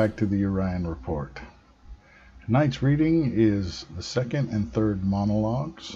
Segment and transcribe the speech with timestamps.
[0.00, 1.38] back to the Orion Report.
[2.46, 5.94] Tonight's reading is the second and third monologues,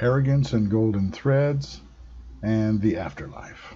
[0.00, 1.82] Arrogance and Golden Threads,
[2.42, 3.74] and the Afterlife.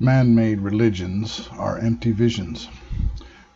[0.00, 2.66] Man made religions are empty visions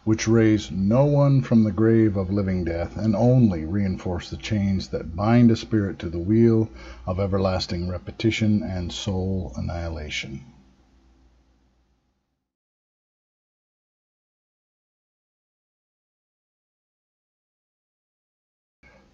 [0.05, 4.89] which raise no one from the grave of living death, and only reinforce the chains
[4.89, 6.69] that bind a spirit to the wheel
[7.07, 10.43] of everlasting repetition and soul annihilation.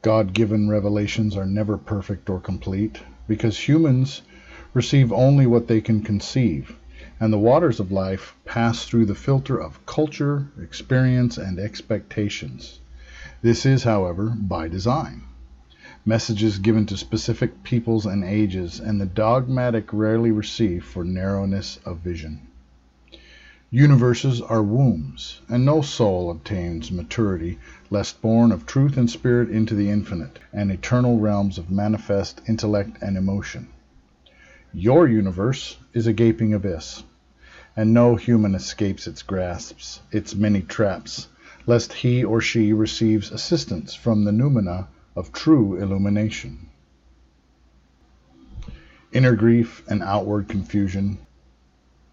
[0.03, 4.23] God given revelations are never perfect or complete, because humans
[4.73, 6.77] receive only what they can conceive
[7.19, 12.81] and the waters of life pass through the filter of culture, experience, and expectations.
[13.43, 15.23] This is, however, by design.
[16.05, 21.99] Messages given to specific peoples and ages, and the dogmatic rarely received for narrowness of
[21.99, 22.41] vision.
[23.71, 27.59] Universes are wombs, and no soul obtains maturity
[27.91, 32.97] lest born of truth and spirit into the infinite and eternal realms of manifest intellect
[33.03, 33.67] and emotion.
[34.79, 37.03] Your universe is a gaping abyss,
[37.75, 41.29] and no human escapes its grasps, its many traps,
[41.67, 46.69] lest he or she receives assistance from the noumena of true illumination.
[49.13, 51.21] Inner grief and outward confusion.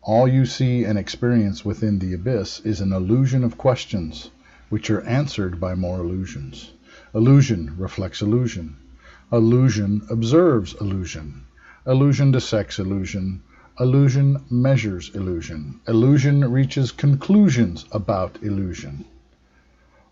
[0.02, 4.32] All you see and experience within the abyss is an illusion of questions,
[4.70, 6.72] which are answered by more illusions.
[7.14, 8.78] Illusion reflects illusion.
[9.34, 11.44] Illusion observes illusion.
[11.86, 13.42] Illusion to sex illusion.
[13.78, 15.82] Illusion measures illusion.
[15.86, 19.04] Illusion reaches conclusions about illusion.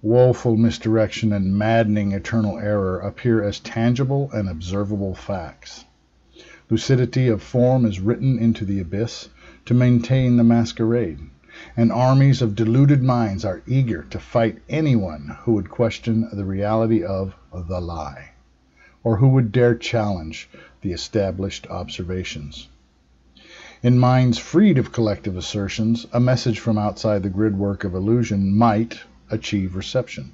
[0.02, 5.86] Woeful misdirection and maddening eternal error appear as tangible and observable facts.
[6.70, 9.30] Lucidity of form is written into the abyss
[9.66, 11.20] to maintain the masquerade,
[11.78, 17.02] and armies of deluded minds are eager to fight anyone who would question the reality
[17.02, 18.31] of the lie,
[19.03, 20.50] or who would dare challenge
[20.81, 22.67] the established observations.
[23.84, 29.00] In minds freed of collective assertions, a message from outside the gridwork of illusion might
[29.31, 30.34] achieve reception.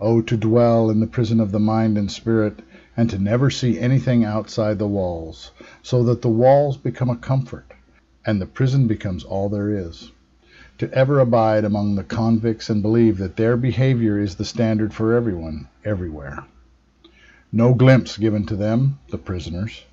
[0.00, 2.60] Oh, to dwell in the prison of the mind and spirit,
[2.96, 5.50] and to never see anything outside the walls,
[5.82, 7.72] so that the walls become a comfort,
[8.26, 10.12] and the prison becomes all there is.
[10.78, 15.14] To ever abide among the convicts and believe that their behavior is the standard for
[15.14, 16.44] everyone, everywhere.
[17.56, 19.84] No glimpse given to them, the prisoners,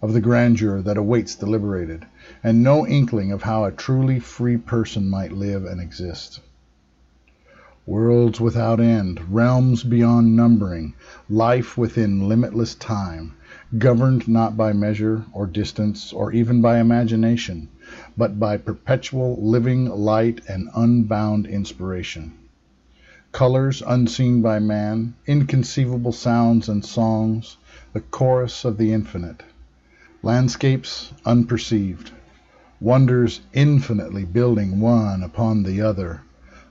[0.00, 2.06] of the grandeur that awaits the liberated,
[2.44, 6.38] and no inkling of how a truly free person might live and exist.
[7.86, 10.94] Worlds without end, realms beyond numbering,
[11.28, 13.32] life within limitless time,
[13.78, 17.68] governed not by measure or distance or even by imagination,
[18.16, 22.32] but by perpetual living light and unbound inspiration
[23.32, 27.56] colors unseen by man, inconceivable sounds and songs,
[27.92, 29.42] the chorus of the infinite,
[30.22, 32.10] landscapes unperceived,
[32.80, 36.22] wonders infinitely building one upon the other,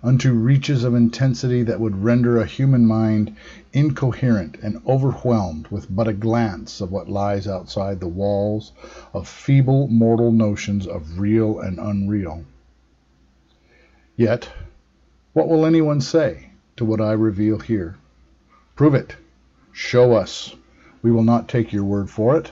[0.03, 3.35] unto reaches of intensity that would render a human mind
[3.73, 8.71] incoherent and overwhelmed with but a glance of what lies outside the walls
[9.13, 12.43] of feeble mortal notions of real and unreal.
[14.15, 14.49] Yet,
[15.33, 16.46] what will anyone say?
[16.77, 17.97] To what I reveal here.
[18.75, 19.15] Prove it.
[19.71, 20.55] Show us.
[21.01, 22.51] We will not take your word for it.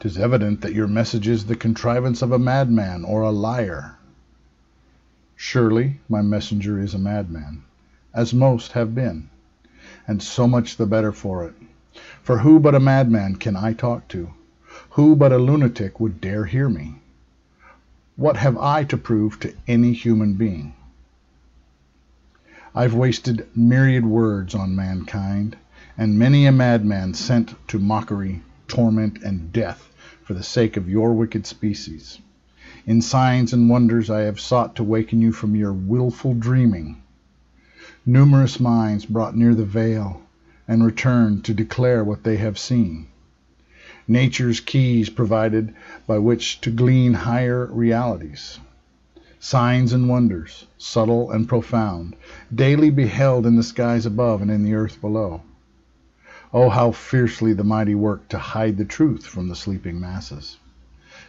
[0.00, 3.96] 'Tis evident that your message is the contrivance of a madman or a liar.
[5.34, 7.62] Surely my messenger is a madman,
[8.12, 9.28] as most have been,
[10.06, 11.54] and so much the better for it.
[12.22, 14.30] For who but a madman can I talk to?
[14.90, 17.00] Who but a lunatic would dare hear me?
[18.16, 20.74] What have I to prove to any human being?
[22.76, 25.56] I've wasted myriad words on mankind,
[25.96, 29.88] and many a madman sent to mockery, torment, and death
[30.24, 32.18] for the sake of your wicked species.
[32.84, 36.96] In signs and wonders I have sought to waken you from your wilful dreaming.
[38.04, 40.22] Numerous minds brought near the veil,
[40.66, 43.06] and returned to declare what they have seen.
[44.08, 45.72] Nature's keys provided
[46.08, 48.58] by which to glean higher realities
[49.44, 52.16] signs and wonders, subtle and profound,
[52.54, 55.42] daily beheld in the skies above and in the earth below.
[56.50, 60.56] Oh, how fiercely the mighty work to hide the truth from the sleeping masses!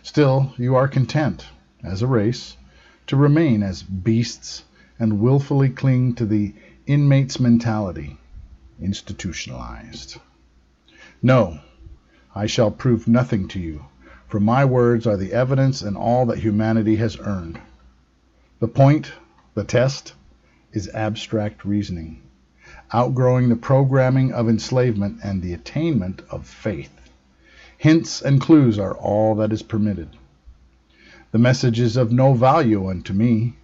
[0.01, 1.45] Still, you are content,
[1.83, 2.55] as a race,
[3.07, 4.63] to remain as beasts
[4.97, 6.53] and wilfully cling to the
[6.87, 8.17] inmate's mentality,
[8.79, 10.21] institutionalized.
[11.21, 11.59] No,
[12.33, 13.83] I shall prove nothing to you,
[14.29, 17.59] for my words are the evidence and all that humanity has earned.
[18.59, 19.11] The point,
[19.53, 20.13] the test,
[20.71, 22.21] is abstract reasoning,
[22.93, 26.91] outgrowing the programming of enslavement and the attainment of faith.
[27.77, 30.09] Hints and clues are all that is permitted.
[31.31, 33.57] The message is of no value unto me.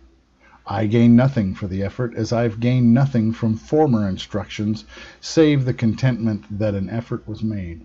[0.67, 4.83] I gain nothing for the effort, as I have gained nothing from former instructions,
[5.21, 7.81] save the contentment that an effort was made.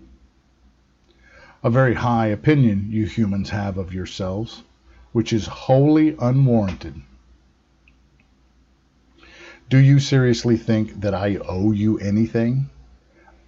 [1.63, 4.63] A very high opinion you humans have of yourselves,
[5.11, 7.01] which is wholly unwarranted.
[9.69, 12.69] Do you seriously think that I owe you anything?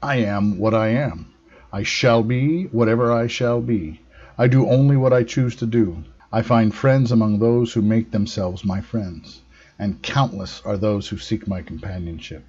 [0.02, 1.34] I am what I am.
[1.72, 4.02] I shall be whatever I shall be.
[4.38, 6.04] I do only what I choose to do.
[6.32, 9.42] I find friends among those who make themselves my friends,
[9.78, 12.46] and countless are those who seek my companionship.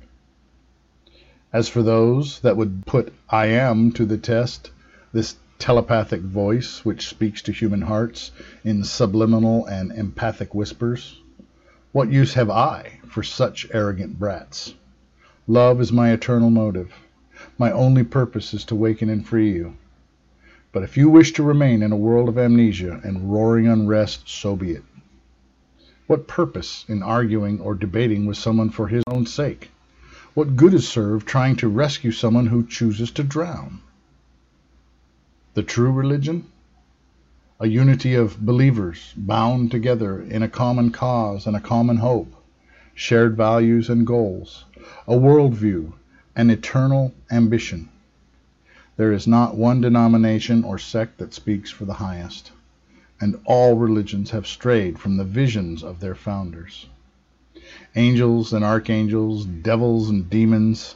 [1.53, 4.71] As for those that would put I am to the test,
[5.13, 8.33] this telepathic voice which speaks to human hearts
[8.65, 11.21] in subliminal and empathic whispers,
[11.93, 14.75] what use have I for such arrogant brats?
[15.47, 16.93] Love is my eternal motive.
[17.59, 19.77] My only purpose is to waken and free you.
[20.73, 24.57] But if you wish to remain in a world of amnesia and roaring unrest, so
[24.57, 24.85] be it.
[26.07, 29.71] What purpose in arguing or debating with someone for his own sake?
[30.33, 33.81] What good is served trying to rescue someone who chooses to drown?
[35.55, 36.45] The true religion?
[37.59, 42.33] A unity of believers bound together in a common cause and a common hope,
[42.95, 44.65] shared values and goals,
[45.09, 45.95] a world view,
[46.37, 47.89] an eternal ambition.
[48.97, 52.53] There is not one denomination or sect that speaks for the highest,
[53.21, 56.87] and all religions have strayed from the visions of their founders.
[57.97, 60.95] Angels and archangels, devils and demons,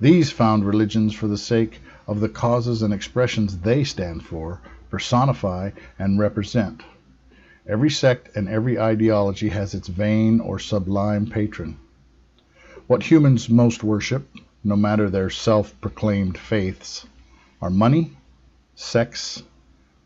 [0.00, 4.60] these found religions for the sake of the causes and expressions they stand for,
[4.90, 6.82] personify, and represent.
[7.68, 11.78] Every sect and every ideology has its vain or sublime patron.
[12.86, 14.28] What humans most worship,
[14.62, 17.06] no matter their self proclaimed faiths,
[17.60, 18.16] are money,
[18.76, 19.42] sex,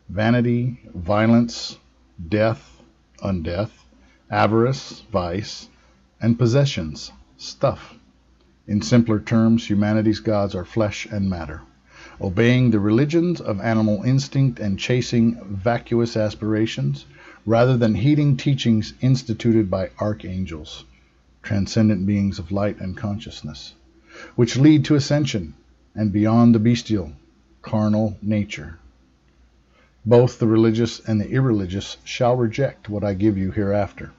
[0.09, 1.77] vanity, violence,
[2.29, 2.81] death,
[3.23, 3.71] undeath,
[4.31, 5.67] avarice, vice,
[6.19, 7.95] and possessions, stuff.
[8.71, 11.59] In simpler terms, humanity's gods are flesh and matter,
[12.21, 17.05] obeying the religions of animal instinct and chasing vacuous aspirations,
[17.45, 20.85] rather than heeding teachings instituted by archangels,
[21.43, 23.73] transcendent beings of light and consciousness,
[24.37, 25.53] which lead to ascension
[25.93, 27.11] and beyond the bestial
[27.61, 28.77] carnal nature.
[30.05, 34.11] Both the religious and the irreligious shall reject what I give you hereafter.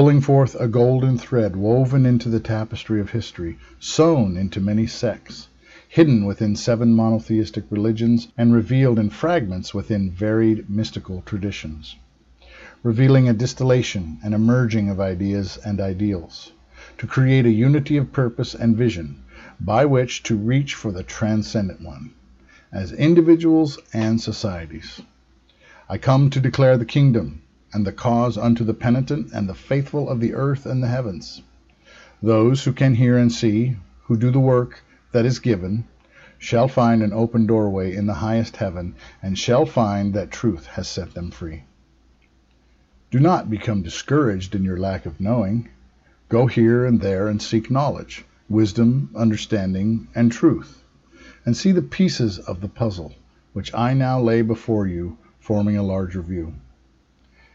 [0.00, 5.48] Pulling forth a golden thread woven into the tapestry of history, sewn into many sects,
[5.90, 11.96] hidden within seven monotheistic religions, and revealed in fragments within varied mystical traditions,
[12.82, 16.52] revealing a distillation and a merging of ideas and ideals,
[16.96, 19.22] to create a unity of purpose and vision
[19.60, 22.10] by which to reach for the transcendent one
[22.72, 25.02] as individuals and societies.
[25.90, 27.42] I come to declare the kingdom
[27.72, 31.42] and the cause unto the penitent and the faithful of the earth and the heavens.
[32.22, 35.84] Those who can hear and see, who do the work that is given,
[36.38, 40.88] shall find an open doorway in the highest heaven, and shall find that truth has
[40.88, 41.64] set them free.
[43.10, 45.68] Do not become discouraged in your lack of knowing.
[46.28, 50.80] Go here and there and seek knowledge, wisdom, understanding, and truth
[51.44, 53.14] and see the pieces of the puzzle,
[53.52, 56.54] which I now lay before you, forming a larger view.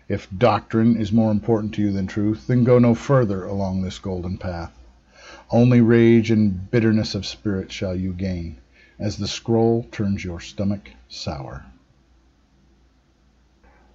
[0.08, 3.98] If doctrine is more important to you than truth, then go no further along this
[3.98, 4.72] golden path.
[5.50, 8.58] Only rage and bitterness of spirit shall you gain,
[9.00, 11.66] as the scroll turns your stomach sour.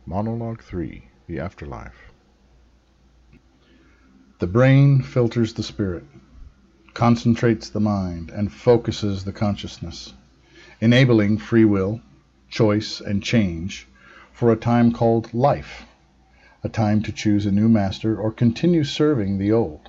[0.04, 2.12] Monologue 3 The Afterlife
[4.40, 6.04] The brain filters the spirit
[6.92, 10.12] concentrates the mind, and focuses the consciousness,
[10.80, 12.00] enabling free will,
[12.48, 13.86] choice, and change
[14.32, 15.86] for a time called life,
[16.62, 19.88] a time to choose a new master or continue serving the old,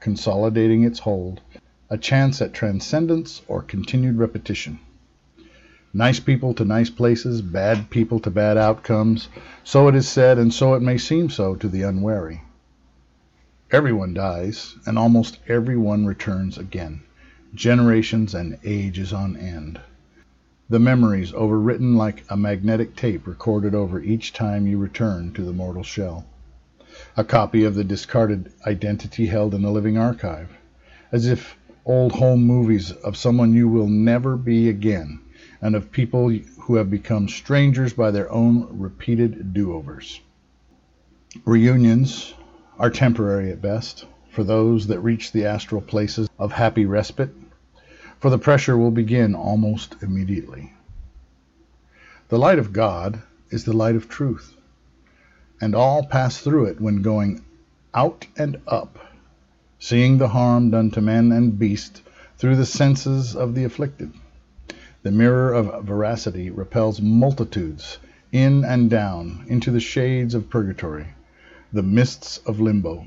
[0.00, 1.40] consolidating its hold,
[1.90, 4.78] a chance at transcendence or continued repetition.
[5.92, 9.28] Nice people to nice places, bad people to bad outcomes,
[9.62, 12.40] so it is said, and so it may seem so to the unwary.
[13.70, 17.02] Everyone dies, and almost everyone returns again,
[17.54, 19.80] generations and ages on end.
[20.72, 25.52] The memories overwritten like a magnetic tape recorded over each time you return to the
[25.52, 26.24] mortal shell.
[27.14, 30.48] A copy of the discarded identity held in the living archive,
[31.12, 35.20] as if old home movies of someone you will never be again,
[35.60, 40.22] and of people who have become strangers by their own repeated do overs.
[41.44, 42.32] Reunions
[42.78, 47.34] are temporary at best for those that reach the astral places of happy respite,
[48.22, 50.72] for the pressure will begin almost immediately.
[52.28, 54.54] The light of God is the light of truth,
[55.60, 57.42] and all pass through it when going
[57.92, 58.96] out and up,
[59.80, 62.00] seeing the harm done to men and beast
[62.38, 64.12] through the senses of the afflicted.
[65.02, 67.98] The mirror of veracity repels multitudes
[68.30, 71.08] in and down into the shades of purgatory
[71.72, 73.04] the mists of limbo,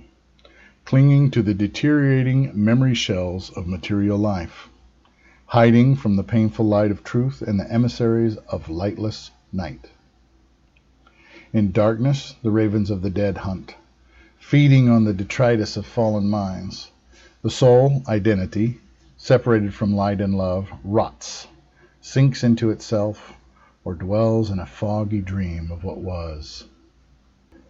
[0.83, 4.67] clinging to the deteriorating memory shells of material life,
[5.47, 9.89] hiding from the painful light of truth and the emissaries of lightless night.
[11.53, 13.75] In darkness the ravens of the dead hunt,
[14.39, 16.91] feeding on the detritus of fallen minds.
[17.41, 18.79] The soul, identity,
[19.17, 21.47] separated from light and love, rots,
[22.01, 23.33] sinks into itself,
[23.83, 26.65] or dwells in a foggy dream of what was.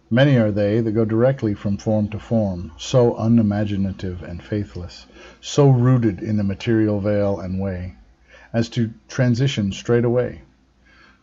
[0.08, 5.04] Many are they that go directly from form to form, so unimaginative and faithless,
[5.40, 7.96] so rooted in the material veil and way,
[8.52, 10.42] as to transition straight away.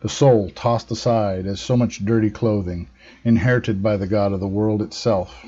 [0.02, 2.88] The soul tossed aside as so much dirty clothing,
[3.24, 5.46] inherited by the God of the world itself.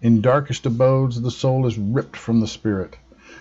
[0.00, 2.98] In darkest abodes the soul is ripped from the spirit,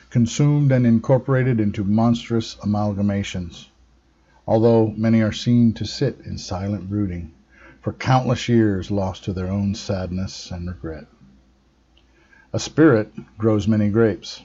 [0.10, 3.68] consumed and incorporated into monstrous amalgamations,
[4.48, 7.32] although many are seen to sit in silent brooding
[7.86, 11.06] for countless years lost to their own sadness and regret.
[12.51, 14.42] A spirit grows many grapes.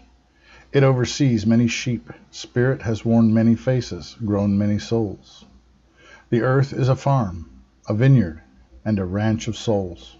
[0.75, 2.13] It oversees many sheep.
[2.31, 5.47] Spirit has worn many faces, grown many souls.
[6.29, 7.49] The earth is a farm,
[7.89, 8.43] a vineyard,
[8.85, 10.19] and a ranch of souls.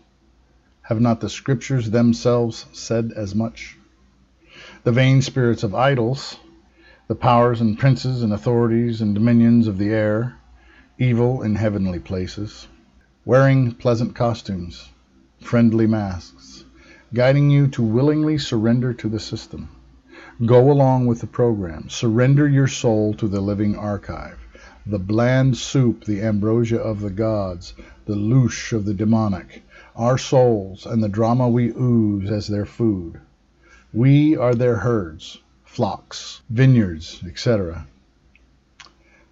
[0.81, 3.77] Have not the scriptures themselves said as much?
[4.85, 6.39] The vain spirits of idols,
[7.07, 10.37] the powers and princes and authorities and dominions of the air,
[10.99, 12.67] evil in heavenly places,
[13.31, 14.89] wearing pleasant costumes,
[15.41, 16.65] friendly masks,
[17.15, 19.69] guiding you to willingly surrender to the system.
[20.45, 21.89] Go along with the program.
[21.89, 24.37] Surrender your soul to the living archive.
[24.85, 27.73] The bland soup, the ambrosia of the gods,
[28.05, 29.63] the loosh of the demonic,
[29.95, 33.21] our souls, and the drama we ooze as their food.
[33.93, 37.87] We are their herds, flocks, vineyards, etc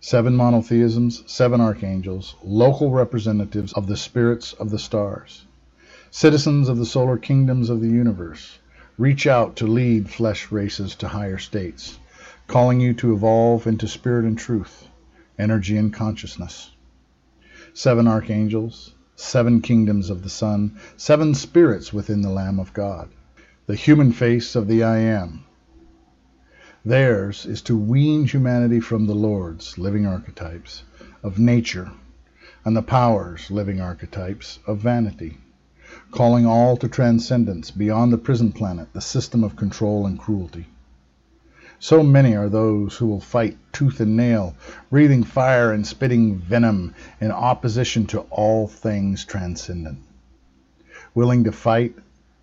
[0.01, 5.45] seven monotheisms, seven archangels, local representatives of the spirits of the stars,
[6.11, 8.59] citizens of the solar kingdoms of the universe,
[8.97, 11.99] reach out to lead flesh races to higher states,
[12.47, 14.89] calling you to evolve into spirit and truth,
[15.39, 16.71] energy and consciousness.
[17.75, 23.09] Seven archangels, seven kingdoms of the sun, seven spirits within the Lamb of God,
[23.67, 25.45] the human face of the I Am,
[26.89, 30.85] Theirs is to wean humanity from the lords, living archetypes,
[31.23, 31.91] of nature,
[32.65, 35.37] and the powers, living archetypes, of vanity,
[36.13, 40.67] calling all to transcendence beyond the prison planet, the system of control and cruelty.
[41.79, 44.55] So many are those who will fight tooth and nail,
[44.89, 49.99] breathing fire and spitting venom in opposition to all things transcendent,
[51.15, 51.95] willing to fight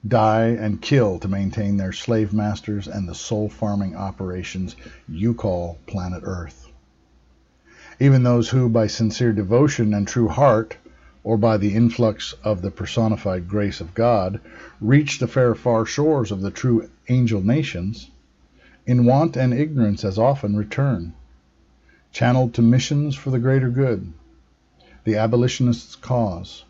[0.07, 4.75] die, and kill to maintain their slave masters and the soul farming operations
[5.07, 6.69] you call planet Earth.
[7.99, 10.77] Even those who, by sincere devotion and true heart,
[11.23, 14.39] or by the influx of the personified grace of God,
[14.79, 18.11] reach the fair far shores of the true angel nations,
[18.85, 21.13] in want and ignorance as often return,
[22.11, 24.13] channeled to missions for the greater good,
[25.03, 26.65] the abolitionist's cause,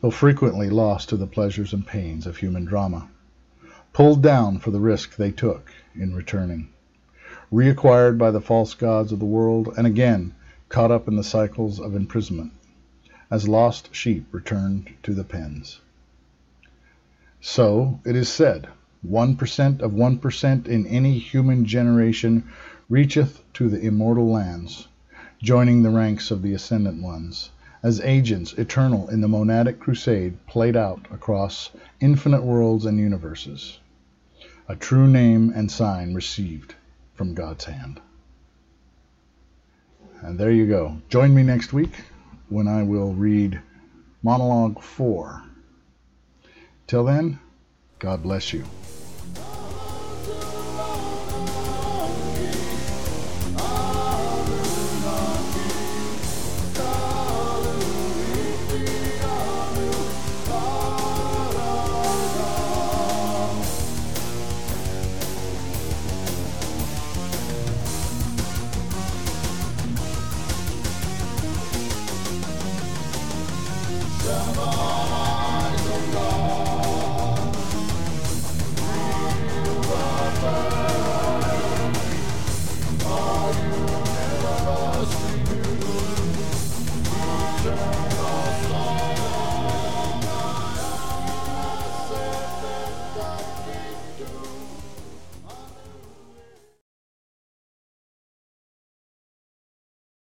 [0.00, 3.08] though frequently lost to the pleasures and pains of human drama,
[3.92, 6.68] pulled down for the risk they took in returning,
[7.52, 10.32] reacquired by the false gods of the world, and again
[10.68, 12.52] caught up in the cycles of imprisonment,
[13.28, 15.80] as lost sheep returned to the pens.
[17.40, 18.68] So it is said,
[19.02, 22.44] one per cent of one per cent in any human generation
[22.88, 24.86] reacheth to the immortal lands,
[25.42, 27.50] joining the ranks of the ascendant ones
[27.82, 31.70] as agents eternal in the monadic crusade played out across
[32.00, 33.78] infinite worlds and universes.
[34.68, 36.74] A true name and sign received
[37.14, 38.00] from God's hand.
[40.20, 41.00] And there you go.
[41.08, 41.92] Join me next week
[42.48, 43.60] when I will read
[44.22, 45.42] Monologue 4.
[46.86, 47.38] Till then,
[47.98, 48.64] God bless you.